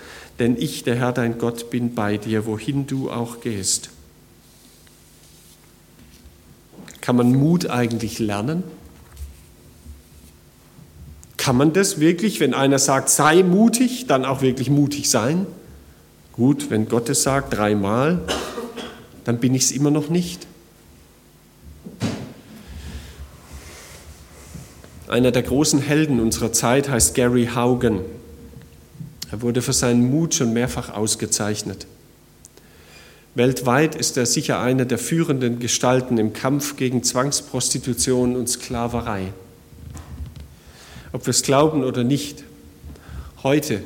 denn 0.42 0.58
ich, 0.58 0.84
der 0.84 0.96
Herr 0.96 1.14
dein 1.14 1.38
Gott, 1.38 1.70
bin 1.70 1.94
bei 1.94 2.18
dir, 2.18 2.48
wohin 2.48 2.88
du 2.88 3.12
auch 3.12 3.42
gehst. 3.42 3.92
Kann 7.00 7.16
man 7.16 7.32
Mut 7.34 7.70
eigentlich 7.70 8.18
lernen? 8.18 8.64
Kann 11.38 11.56
man 11.56 11.74
das 11.74 12.00
wirklich, 12.00 12.40
wenn 12.40 12.56
einer 12.56 12.80
sagt, 12.80 13.10
sei 13.10 13.44
mutig, 13.44 14.08
dann 14.08 14.26
auch 14.26 14.42
wirklich 14.42 14.72
mutig 14.72 15.12
sein? 15.12 15.46
Gut, 16.34 16.72
wenn 16.72 16.88
Gott 16.88 17.08
es 17.10 17.22
sagt 17.22 17.56
dreimal, 17.56 18.22
dann 19.24 19.40
bin 19.40 19.54
ich 19.54 19.66
es 19.66 19.72
immer 19.72 19.92
noch 19.92 20.10
nicht. 20.10 20.48
Einer 25.08 25.32
der 25.32 25.44
großen 25.44 25.80
Helden 25.80 26.20
unserer 26.20 26.52
Zeit 26.52 26.90
heißt 26.90 27.14
Gary 27.14 27.50
Haugen. 27.54 28.00
Er 29.32 29.42
wurde 29.42 29.62
für 29.62 29.74
seinen 29.74 30.12
Mut 30.12 30.36
schon 30.36 30.52
mehrfach 30.54 30.94
ausgezeichnet. 30.94 31.88
Weltweit 33.34 33.96
ist 33.96 34.18
er 34.18 34.26
sicher 34.26 34.60
einer 34.60 34.84
der 34.84 34.98
führenden 34.98 35.60
Gestalten 35.60 36.18
im 36.18 36.34
Kampf 36.34 36.76
gegen 36.76 37.02
Zwangsprostitution 37.02 38.36
und 38.36 38.50
Sklaverei. 38.50 39.32
Ob 41.14 41.26
wir 41.26 41.32
es 41.32 41.42
glauben 41.42 41.86
oder 41.86 42.04
nicht, 42.04 42.44
heute, 43.44 43.82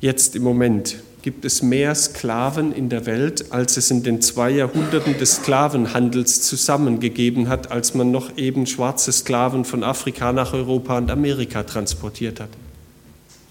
jetzt 0.00 0.34
im 0.34 0.42
Moment, 0.42 0.96
gibt 1.22 1.44
es 1.44 1.62
mehr 1.62 1.94
Sklaven 1.94 2.72
in 2.72 2.88
der 2.88 3.06
Welt, 3.06 3.52
als 3.52 3.76
es 3.76 3.90
in 3.90 4.02
den 4.02 4.20
zwei 4.20 4.50
Jahrhunderten 4.50 5.16
des 5.18 5.36
Sklavenhandels 5.36 6.42
zusammengegeben 6.42 7.48
hat, 7.48 7.70
als 7.70 7.94
man 7.94 8.10
noch 8.10 8.36
eben 8.36 8.66
schwarze 8.66 9.12
Sklaven 9.12 9.64
von 9.64 9.84
Afrika 9.84 10.32
nach 10.32 10.54
Europa 10.54 10.98
und 10.98 11.10
Amerika 11.10 11.62
transportiert 11.62 12.40
hat. 12.40 12.48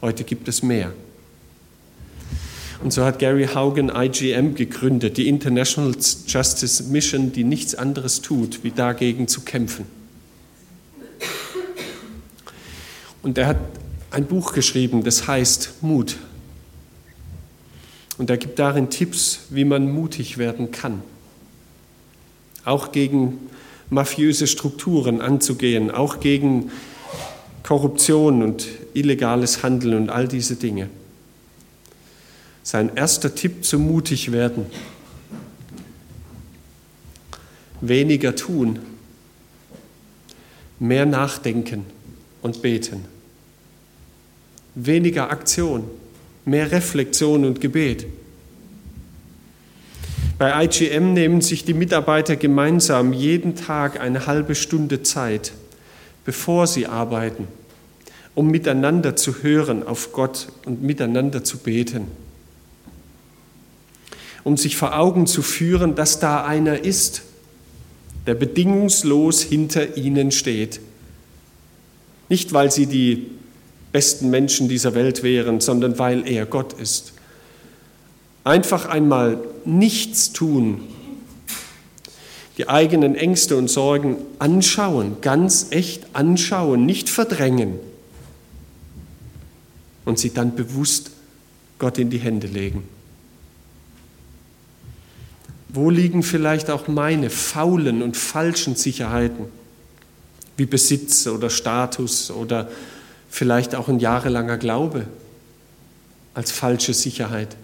Heute 0.02 0.24
gibt 0.24 0.48
es 0.48 0.64
mehr. 0.64 0.94
Und 2.82 2.94
so 2.94 3.04
hat 3.04 3.20
Gary 3.20 3.48
Haugen 3.48 3.92
IGM 3.94 4.56
gegründet, 4.56 5.18
die 5.18 5.28
International 5.28 5.94
Justice 6.26 6.84
Mission, 6.84 7.34
die 7.34 7.44
nichts 7.44 7.76
anderes 7.76 8.22
tut, 8.22 8.64
wie 8.64 8.72
dagegen 8.72 9.28
zu 9.28 9.42
kämpfen. 9.42 9.86
Und 13.22 13.38
er 13.38 13.48
hat 13.48 13.58
ein 14.12 14.26
Buch 14.26 14.54
geschrieben, 14.54 15.04
das 15.04 15.28
heißt 15.28 15.82
Mut. 15.82 16.16
Und 18.18 18.30
er 18.30 18.38
gibt 18.38 18.60
darin 18.60 18.90
Tipps, 18.90 19.42
wie 19.50 19.66
man 19.66 19.92
mutig 19.92 20.38
werden 20.38 20.72
kann. 20.72 21.04
Auch 22.64 22.94
gegen 22.94 23.50
mafiöse 23.90 24.48
Strukturen 24.48 25.20
anzugehen, 25.20 25.92
auch 25.92 26.22
gegen 26.22 26.72
Korruption 27.64 28.42
und 28.42 28.66
illegales 28.94 29.64
Handeln 29.64 29.96
und 29.96 30.10
all 30.10 30.28
diese 30.28 30.56
Dinge. 30.56 30.90
Sein 32.64 32.92
erster 32.96 33.34
Tipp 33.34 33.66
zum 33.66 33.88
mutig 33.88 34.32
werden. 34.32 34.66
Weniger 37.82 38.36
tun, 38.36 38.80
mehr 40.80 41.06
nachdenken 41.06 41.86
und 42.42 42.62
beten. 42.62 43.06
Weniger 44.76 45.32
Aktion, 45.32 45.86
mehr 46.46 46.72
Reflexion 46.72 47.46
und 47.46 47.62
Gebet. 47.62 48.06
Bei 50.38 50.64
IGM 50.64 51.14
nehmen 51.14 51.42
sich 51.42 51.66
die 51.66 51.74
Mitarbeiter 51.74 52.38
gemeinsam 52.38 53.12
jeden 53.12 53.56
Tag 53.56 54.00
eine 54.00 54.26
halbe 54.26 54.56
Stunde 54.56 55.04
Zeit, 55.04 55.52
bevor 56.24 56.66
sie 56.66 56.88
arbeiten, 56.88 57.48
um 58.36 58.48
miteinander 58.48 59.16
zu 59.16 59.44
hören 59.44 59.86
auf 59.86 60.12
Gott 60.14 60.48
und 60.66 60.82
miteinander 60.82 61.44
zu 61.44 61.58
beten. 61.58 62.08
Um 64.44 64.58
sich 64.58 64.78
vor 64.78 64.98
Augen 64.98 65.28
zu 65.28 65.42
führen, 65.42 65.96
dass 65.96 66.20
da 66.20 66.46
einer 66.46 66.84
ist, 66.84 67.24
der 68.28 68.36
bedingungslos 68.36 69.42
hinter 69.42 69.98
ihnen 69.98 70.32
steht. 70.32 70.80
Nicht, 72.30 72.54
weil 72.54 72.72
sie 72.72 72.86
die 72.86 73.28
besten 73.92 74.30
Menschen 74.30 74.70
dieser 74.70 74.94
Welt 74.94 75.24
wären, 75.24 75.60
sondern 75.60 75.98
weil 75.98 76.28
er 76.28 76.46
Gott 76.46 76.74
ist. 76.74 77.14
Einfach 78.44 78.88
einmal 78.88 79.40
nichts 79.66 80.32
tun, 80.32 80.82
die 82.58 82.70
eigenen 82.70 83.16
Ängste 83.16 83.58
und 83.58 83.70
Sorgen 83.70 84.18
anschauen, 84.38 85.18
ganz 85.22 85.68
echt 85.72 86.08
anschauen, 86.14 86.86
nicht 86.86 87.10
verdrängen 87.10 87.80
und 90.10 90.18
sie 90.18 90.34
dann 90.34 90.56
bewusst 90.56 91.12
Gott 91.78 92.00
in 92.00 92.10
die 92.10 92.18
Hände 92.18 92.48
legen. 92.48 92.84
Wo 95.70 95.92
liegen 95.92 96.24
vielleicht 96.24 96.72
auch 96.72 96.88
meine 96.88 97.30
faulen 97.30 98.02
und 98.02 98.18
falschen 98.18 98.76
Sicherheiten, 98.76 99.46
wie 100.58 100.66
Besitz 100.66 101.28
oder 101.28 101.52
Status 101.52 102.32
oder 102.32 102.70
vielleicht 103.30 103.76
auch 103.76 103.88
ein 103.88 104.00
jahrelanger 104.00 104.58
Glaube 104.58 105.06
als 106.34 106.52
falsche 106.52 106.96
Sicherheit. 106.96 107.56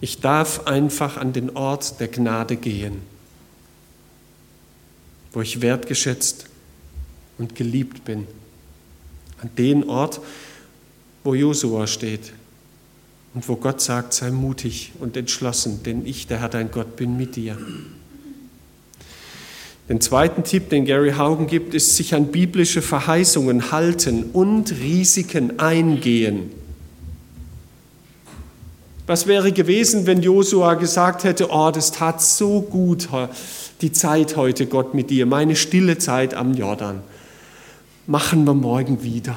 Ich 0.00 0.20
darf 0.20 0.68
einfach 0.68 1.16
an 1.16 1.32
den 1.32 1.56
Ort 1.56 1.98
der 1.98 2.06
Gnade 2.06 2.56
gehen, 2.56 3.02
wo 5.32 5.40
ich 5.40 5.60
wertgeschätzt 5.60 6.46
und 7.36 7.56
geliebt 7.56 8.04
bin. 8.04 8.28
An 9.40 9.50
den 9.56 9.88
Ort, 9.88 10.20
wo 11.24 11.34
Josua 11.34 11.86
steht 11.86 12.32
und 13.34 13.48
wo 13.48 13.56
Gott 13.56 13.80
sagt, 13.80 14.12
sei 14.12 14.30
mutig 14.30 14.92
und 14.98 15.16
entschlossen, 15.16 15.82
denn 15.84 16.06
ich, 16.06 16.26
der 16.26 16.40
Herr 16.40 16.48
dein 16.48 16.70
Gott, 16.70 16.96
bin 16.96 17.16
mit 17.16 17.36
dir. 17.36 17.56
Den 19.88 20.00
zweiten 20.00 20.44
Tipp, 20.44 20.68
den 20.68 20.84
Gary 20.84 21.12
Haugen 21.12 21.46
gibt, 21.46 21.72
ist 21.72 21.96
sich 21.96 22.14
an 22.14 22.26
biblische 22.26 22.82
Verheißungen 22.82 23.72
halten 23.72 24.24
und 24.32 24.72
Risiken 24.72 25.58
eingehen. 25.58 26.50
Was 29.06 29.26
wäre 29.26 29.52
gewesen, 29.52 30.06
wenn 30.06 30.20
Josua 30.20 30.74
gesagt 30.74 31.24
hätte, 31.24 31.48
oh, 31.50 31.70
das 31.70 31.92
tat 31.92 32.20
so 32.20 32.60
gut, 32.60 33.08
die 33.80 33.90
Zeit 33.90 34.36
heute, 34.36 34.66
Gott, 34.66 34.92
mit 34.92 35.08
dir, 35.08 35.24
meine 35.24 35.56
stille 35.56 35.96
Zeit 35.96 36.34
am 36.34 36.52
Jordan. 36.52 37.00
Machen 38.08 38.46
wir 38.46 38.54
morgen 38.54 39.02
wieder. 39.02 39.36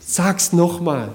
Sag's 0.00 0.52
nochmal. 0.52 1.12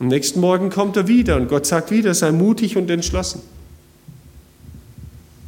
Am 0.00 0.08
nächsten 0.08 0.40
Morgen 0.40 0.70
kommt 0.70 0.96
er 0.96 1.08
wieder 1.08 1.36
und 1.36 1.48
Gott 1.48 1.66
sagt 1.66 1.90
wieder, 1.90 2.14
sei 2.14 2.32
mutig 2.32 2.78
und 2.78 2.88
entschlossen. 2.88 3.42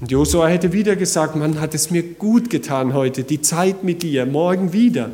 Und 0.00 0.10
Josua 0.10 0.48
hätte 0.48 0.74
wieder 0.74 0.94
gesagt, 0.94 1.36
Mann, 1.36 1.58
hat 1.58 1.74
es 1.74 1.90
mir 1.90 2.02
gut 2.02 2.50
getan 2.50 2.92
heute, 2.92 3.24
die 3.24 3.40
Zeit 3.40 3.82
mit 3.82 4.02
dir, 4.02 4.26
morgen 4.26 4.74
wieder. 4.74 5.10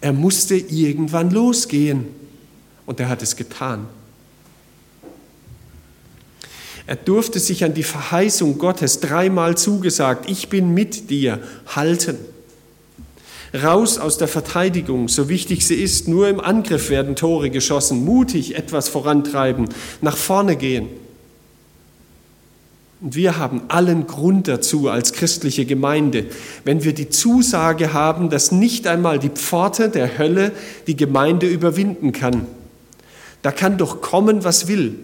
Er 0.00 0.14
musste 0.14 0.56
irgendwann 0.56 1.30
losgehen 1.30 2.06
und 2.86 2.98
er 2.98 3.10
hat 3.10 3.20
es 3.20 3.36
getan. 3.36 3.88
Er 6.86 6.96
durfte 6.96 7.40
sich 7.40 7.62
an 7.62 7.74
die 7.74 7.82
Verheißung 7.82 8.56
Gottes 8.56 9.00
dreimal 9.00 9.58
zugesagt, 9.58 10.30
ich 10.30 10.48
bin 10.48 10.72
mit 10.72 11.10
dir, 11.10 11.42
halten. 11.66 12.31
Raus 13.54 13.98
aus 13.98 14.16
der 14.16 14.28
Verteidigung, 14.28 15.08
so 15.08 15.28
wichtig 15.28 15.66
sie 15.66 15.74
ist, 15.74 16.08
nur 16.08 16.28
im 16.28 16.40
Angriff 16.40 16.88
werden 16.88 17.16
Tore 17.16 17.50
geschossen, 17.50 18.04
mutig 18.04 18.56
etwas 18.56 18.88
vorantreiben, 18.88 19.68
nach 20.00 20.16
vorne 20.16 20.56
gehen. 20.56 20.88
Und 23.02 23.14
wir 23.14 23.36
haben 23.36 23.62
allen 23.68 24.06
Grund 24.06 24.48
dazu 24.48 24.88
als 24.88 25.12
christliche 25.12 25.66
Gemeinde, 25.66 26.26
wenn 26.64 26.84
wir 26.84 26.94
die 26.94 27.10
Zusage 27.10 27.92
haben, 27.92 28.30
dass 28.30 28.52
nicht 28.52 28.86
einmal 28.86 29.18
die 29.18 29.28
Pforte 29.28 29.90
der 29.90 30.18
Hölle 30.18 30.52
die 30.86 30.96
Gemeinde 30.96 31.46
überwinden 31.46 32.12
kann. 32.12 32.46
Da 33.42 33.50
kann 33.50 33.76
doch 33.76 34.00
kommen, 34.00 34.44
was 34.44 34.68
will. 34.68 34.94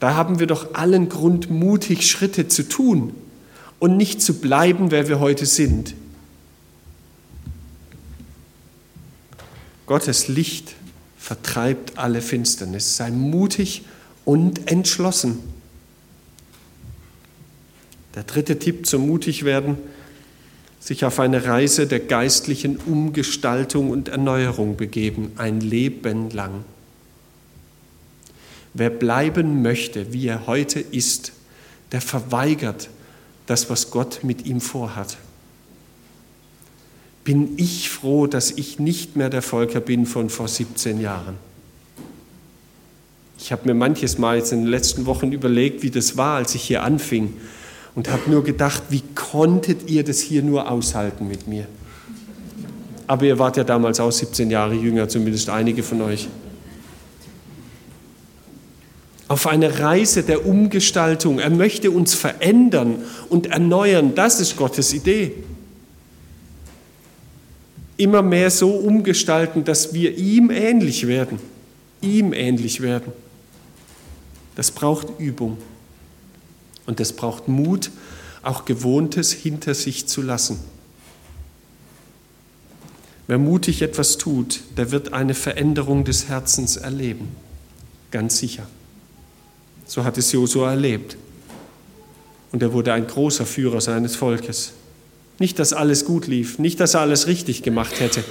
Da 0.00 0.14
haben 0.14 0.38
wir 0.38 0.46
doch 0.46 0.74
allen 0.74 1.08
Grund, 1.08 1.50
mutig 1.50 2.08
Schritte 2.08 2.46
zu 2.46 2.68
tun 2.68 3.14
und 3.78 3.96
nicht 3.96 4.20
zu 4.20 4.34
bleiben, 4.34 4.90
wer 4.90 5.08
wir 5.08 5.18
heute 5.18 5.46
sind. 5.46 5.94
Gottes 9.86 10.28
Licht 10.28 10.74
vertreibt 11.18 11.98
alle 11.98 12.22
Finsternis. 12.22 12.96
Sei 12.96 13.10
mutig 13.10 13.84
und 14.24 14.70
entschlossen. 14.70 15.38
Der 18.14 18.24
dritte 18.24 18.58
Tipp 18.58 18.86
zum 18.86 19.06
Mutigwerden, 19.06 19.78
sich 20.80 21.04
auf 21.04 21.20
eine 21.20 21.44
Reise 21.44 21.86
der 21.86 22.00
geistlichen 22.00 22.76
Umgestaltung 22.76 23.90
und 23.90 24.08
Erneuerung 24.08 24.76
begeben, 24.76 25.32
ein 25.36 25.60
Leben 25.60 26.30
lang. 26.30 26.64
Wer 28.74 28.90
bleiben 28.90 29.62
möchte, 29.62 30.12
wie 30.12 30.26
er 30.26 30.46
heute 30.46 30.80
ist, 30.80 31.32
der 31.92 32.00
verweigert 32.00 32.88
das, 33.46 33.70
was 33.70 33.90
Gott 33.90 34.24
mit 34.24 34.46
ihm 34.46 34.60
vorhat. 34.60 35.18
Bin 37.24 37.54
ich 37.56 37.90
froh, 37.90 38.26
dass 38.26 38.50
ich 38.50 38.78
nicht 38.78 39.16
mehr 39.16 39.30
der 39.30 39.42
Volker 39.42 39.80
bin 39.80 40.06
von 40.06 40.28
vor 40.28 40.48
17 40.48 41.00
Jahren. 41.00 41.36
Ich 43.38 43.52
habe 43.52 43.66
mir 43.66 43.74
manches 43.74 44.18
Mal 44.18 44.38
jetzt 44.38 44.52
in 44.52 44.62
den 44.62 44.68
letzten 44.68 45.06
Wochen 45.06 45.32
überlegt, 45.32 45.82
wie 45.82 45.90
das 45.90 46.16
war, 46.16 46.36
als 46.36 46.54
ich 46.54 46.62
hier 46.62 46.82
anfing 46.82 47.34
und 47.94 48.10
habe 48.10 48.30
nur 48.30 48.44
gedacht, 48.44 48.84
wie 48.90 49.02
konntet 49.14 49.90
ihr 49.90 50.04
das 50.04 50.20
hier 50.20 50.42
nur 50.42 50.70
aushalten 50.70 51.28
mit 51.28 51.48
mir? 51.48 51.66
Aber 53.06 53.24
ihr 53.24 53.38
wart 53.38 53.56
ja 53.56 53.64
damals 53.64 54.00
auch 54.00 54.12
17 54.12 54.50
Jahre 54.50 54.74
jünger, 54.74 55.08
zumindest 55.08 55.50
einige 55.50 55.82
von 55.82 56.02
euch. 56.02 56.28
auf 59.32 59.46
eine 59.46 59.80
Reise 59.80 60.24
der 60.24 60.44
Umgestaltung. 60.44 61.38
Er 61.38 61.48
möchte 61.48 61.90
uns 61.90 62.12
verändern 62.12 62.96
und 63.30 63.46
erneuern. 63.46 64.14
Das 64.14 64.40
ist 64.40 64.58
Gottes 64.58 64.92
Idee. 64.92 65.32
Immer 68.02 68.22
mehr 68.22 68.50
so 68.50 68.70
umgestalten, 68.70 69.62
dass 69.62 69.94
wir 69.94 70.18
ihm 70.18 70.50
ähnlich 70.50 71.06
werden. 71.06 71.38
Ihm 72.00 72.32
ähnlich 72.32 72.80
werden. 72.80 73.12
Das 74.56 74.72
braucht 74.72 75.20
Übung. 75.20 75.56
Und 76.84 76.98
das 76.98 77.12
braucht 77.12 77.46
Mut, 77.46 77.92
auch 78.42 78.64
Gewohntes 78.64 79.30
hinter 79.30 79.74
sich 79.74 80.08
zu 80.08 80.20
lassen. 80.20 80.58
Wer 83.28 83.38
mutig 83.38 83.82
etwas 83.82 84.18
tut, 84.18 84.62
der 84.76 84.90
wird 84.90 85.12
eine 85.12 85.34
Veränderung 85.34 86.02
des 86.02 86.26
Herzens 86.26 86.76
erleben. 86.76 87.28
Ganz 88.10 88.38
sicher. 88.38 88.66
So 89.86 90.02
hat 90.02 90.18
es 90.18 90.32
Josua 90.32 90.70
erlebt. 90.70 91.16
Und 92.50 92.64
er 92.64 92.72
wurde 92.72 92.94
ein 92.94 93.06
großer 93.06 93.46
Führer 93.46 93.80
seines 93.80 94.16
Volkes. 94.16 94.72
Nicht, 95.42 95.58
dass 95.58 95.72
alles 95.72 96.04
gut 96.04 96.28
lief, 96.28 96.60
nicht, 96.60 96.78
dass 96.78 96.94
er 96.94 97.00
alles 97.00 97.26
richtig 97.26 97.64
gemacht 97.64 97.98
hätte, 97.98 98.22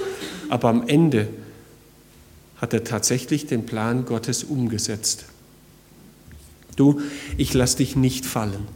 aber 0.48 0.70
am 0.70 0.88
Ende 0.88 1.28
hat 2.56 2.72
er 2.72 2.84
tatsächlich 2.84 3.44
den 3.44 3.66
Plan 3.66 4.06
Gottes 4.06 4.44
umgesetzt. 4.44 5.26
Du, 6.74 7.02
ich 7.36 7.52
lass 7.52 7.76
dich 7.76 7.96
nicht 7.96 8.24
fallen, 8.24 8.66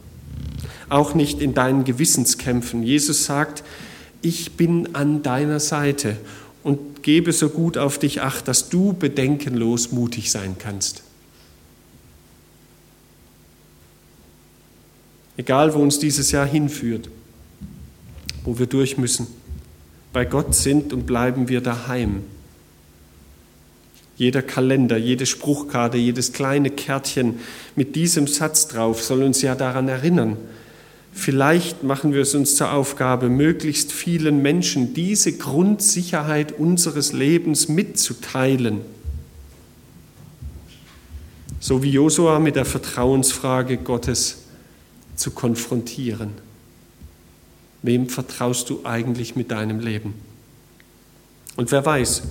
auch 0.90 1.14
nicht 1.14 1.40
in 1.40 1.54
deinen 1.54 1.84
Gewissenskämpfen. 1.84 2.82
Jesus 2.82 3.24
sagt, 3.24 3.64
ich 4.20 4.52
bin 4.52 4.94
an 4.94 5.22
deiner 5.22 5.58
Seite 5.58 6.18
und 6.62 7.02
gebe 7.02 7.32
so 7.32 7.48
gut 7.48 7.78
auf 7.78 7.98
dich 7.98 8.20
acht, 8.20 8.48
dass 8.48 8.68
du 8.68 8.92
bedenkenlos 8.92 9.92
mutig 9.92 10.30
sein 10.30 10.56
kannst. 10.58 11.02
Egal, 15.38 15.72
wo 15.72 15.78
uns 15.78 15.98
dieses 15.98 16.32
Jahr 16.32 16.46
hinführt, 16.46 17.08
wo 18.46 18.58
wir 18.58 18.66
durch 18.66 18.96
müssen, 18.96 19.26
bei 20.14 20.24
Gott 20.24 20.54
sind 20.54 20.94
und 20.94 21.04
bleiben 21.04 21.48
wir 21.50 21.60
daheim. 21.60 22.22
Jeder 24.16 24.40
Kalender, 24.40 24.96
jede 24.96 25.26
Spruchkarte, 25.26 25.98
jedes 25.98 26.32
kleine 26.32 26.70
Kärtchen 26.70 27.40
mit 27.74 27.96
diesem 27.96 28.26
Satz 28.26 28.68
drauf 28.68 29.02
soll 29.02 29.22
uns 29.24 29.42
ja 29.42 29.54
daran 29.54 29.88
erinnern. 29.88 30.38
Vielleicht 31.12 31.82
machen 31.82 32.14
wir 32.14 32.22
es 32.22 32.34
uns 32.34 32.56
zur 32.56 32.72
Aufgabe, 32.72 33.28
möglichst 33.28 33.92
vielen 33.92 34.40
Menschen 34.40 34.94
diese 34.94 35.36
Grundsicherheit 35.36 36.52
unseres 36.52 37.12
Lebens 37.12 37.68
mitzuteilen. 37.68 38.80
So 41.58 41.82
wie 41.82 41.90
Josua 41.90 42.38
mit 42.38 42.56
der 42.56 42.64
Vertrauensfrage 42.64 43.76
Gottes 43.78 44.44
zu 45.16 45.30
konfrontieren. 45.32 46.30
Wem 47.86 48.08
vertraust 48.08 48.68
du 48.68 48.80
eigentlich 48.82 49.36
mit 49.36 49.52
deinem 49.52 49.78
Leben? 49.78 50.14
Und 51.54 51.70
wer 51.70 51.86
weiß, 51.86 52.24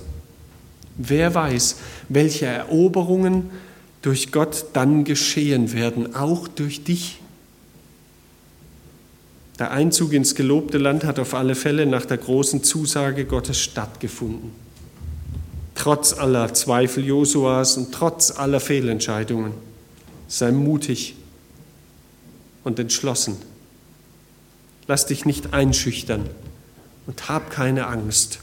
wer 0.98 1.34
weiß, 1.34 1.76
welche 2.10 2.44
Eroberungen 2.44 3.48
durch 4.02 4.32
Gott 4.32 4.66
dann 4.74 5.04
geschehen 5.04 5.72
werden, 5.72 6.14
auch 6.14 6.46
durch 6.46 6.84
dich. 6.84 7.20
Der 9.58 9.70
Einzug 9.70 10.12
ins 10.12 10.34
gelobte 10.34 10.76
Land 10.76 11.04
hat 11.04 11.18
auf 11.18 11.32
alle 11.32 11.54
Fälle 11.54 11.86
nach 11.86 12.04
der 12.04 12.18
großen 12.18 12.62
Zusage 12.62 13.24
Gottes 13.24 13.58
stattgefunden. 13.58 14.50
Trotz 15.74 16.12
aller 16.12 16.52
Zweifel 16.52 17.06
Josuas 17.06 17.78
und 17.78 17.92
trotz 17.92 18.30
aller 18.30 18.60
Fehlentscheidungen. 18.60 19.52
Sei 20.28 20.52
mutig 20.52 21.14
und 22.62 22.78
entschlossen. 22.78 23.36
Lass 24.88 25.06
dich 25.06 25.24
nicht 25.24 25.52
einschüchtern 25.52 26.28
und 27.06 27.28
hab 27.28 27.50
keine 27.50 27.86
Angst, 27.86 28.40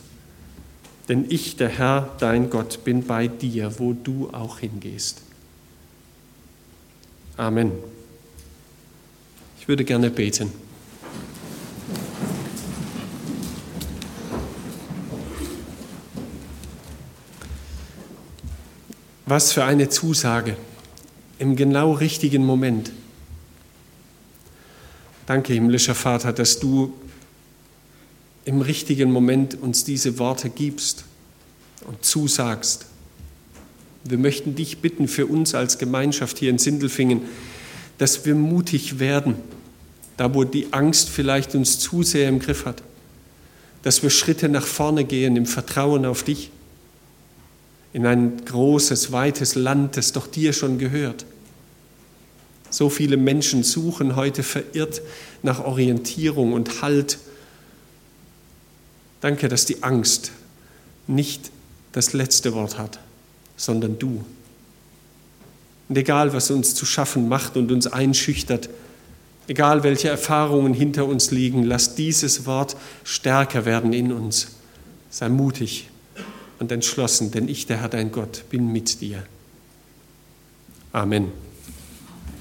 denn 1.10 1.26
ich, 1.30 1.58
der 1.58 1.70
Herr, 1.70 2.16
dein 2.20 2.50
Gott, 2.50 2.84
bin 2.84 3.06
bei 3.06 3.28
dir, 3.28 3.80
wo 3.80 3.94
du 3.94 4.30
auch 4.32 4.60
hingehst. 4.60 5.22
Amen. 7.36 7.72
Ich 9.60 9.68
würde 9.68 9.84
gerne 9.84 10.10
beten. 10.10 10.52
Was 19.26 19.52
für 19.52 19.64
eine 19.64 19.90
Zusage 19.90 20.58
im 21.40 21.56
genau 21.56 21.94
richtigen 21.94 22.46
Moment. 22.46 22.92
Danke, 25.26 25.54
himmlischer 25.54 25.96
Vater, 25.96 26.34
dass 26.34 26.60
du 26.60 26.94
im 28.44 28.60
richtigen 28.60 29.10
Moment 29.10 29.56
uns 29.62 29.86
diese 29.86 30.20
Worte 30.20 30.50
gibst 30.50 31.06
und 31.88 32.04
zusagst. 32.04 32.88
Wir 34.04 34.18
möchten 34.18 34.56
dich 34.56 34.80
bitten 34.80 35.08
für 35.08 35.26
uns 35.26 35.56
als 35.56 35.78
Gemeinschaft 35.78 36.40
hier 36.40 36.50
in 36.50 36.58
Sindelfingen, 36.58 37.22
dass 38.00 38.26
wir 38.26 38.36
mutig 38.36 39.00
werden, 39.00 39.36
da 40.18 40.34
wo 40.34 40.44
die 40.44 40.74
Angst 40.74 41.08
vielleicht 41.08 41.56
uns 41.56 41.80
zu 41.80 42.04
sehr 42.04 42.28
im 42.28 42.40
Griff 42.40 42.66
hat, 42.66 42.84
dass 43.84 44.04
wir 44.04 44.10
Schritte 44.10 44.50
nach 44.50 44.66
vorne 44.66 45.06
gehen 45.06 45.38
im 45.38 45.46
Vertrauen 45.46 46.06
auf 46.06 46.24
dich, 46.24 46.52
in 47.94 48.06
ein 48.06 48.44
großes, 48.44 49.14
weites 49.14 49.56
Land, 49.56 49.96
das 49.96 50.12
doch 50.12 50.28
dir 50.28 50.52
schon 50.52 50.80
gehört 50.80 51.26
so 52.74 52.90
viele 52.90 53.18
Menschen 53.18 53.62
suchen 53.62 54.16
heute 54.16 54.42
verirrt 54.42 55.04
nach 55.44 55.64
Orientierung 55.64 56.54
und 56.54 56.82
Halt. 56.82 57.20
Danke, 59.22 59.48
dass 59.48 59.66
die 59.66 59.84
Angst 59.84 60.32
nicht 61.06 61.52
das 61.92 62.14
letzte 62.14 62.56
Wort 62.56 62.80
hat, 62.80 63.00
sondern 63.58 64.00
du. 64.00 64.26
Und 65.88 65.98
egal, 66.00 66.34
was 66.34 66.50
uns 66.50 66.74
zu 66.74 66.88
schaffen 66.88 67.30
macht 67.30 67.58
und 67.58 67.72
uns 67.72 67.86
einschüchtert, 67.86 68.70
egal 69.48 69.84
welche 69.84 70.10
Erfahrungen 70.10 70.74
hinter 70.74 71.06
uns 71.06 71.30
liegen, 71.30 71.62
lass 71.62 71.94
dieses 71.94 72.48
Wort 72.48 72.76
stärker 73.04 73.66
werden 73.66 73.94
in 73.94 74.12
uns. 74.12 74.48
Sei 75.12 75.30
mutig 75.30 75.90
und 76.58 76.72
entschlossen, 76.72 77.30
denn 77.30 77.48
ich, 77.48 77.68
der 77.68 77.82
Herr 77.82 77.90
dein 77.90 78.12
Gott, 78.12 78.46
bin 78.50 78.72
mit 78.72 79.00
dir. 79.00 79.24
Amen. 80.92 81.53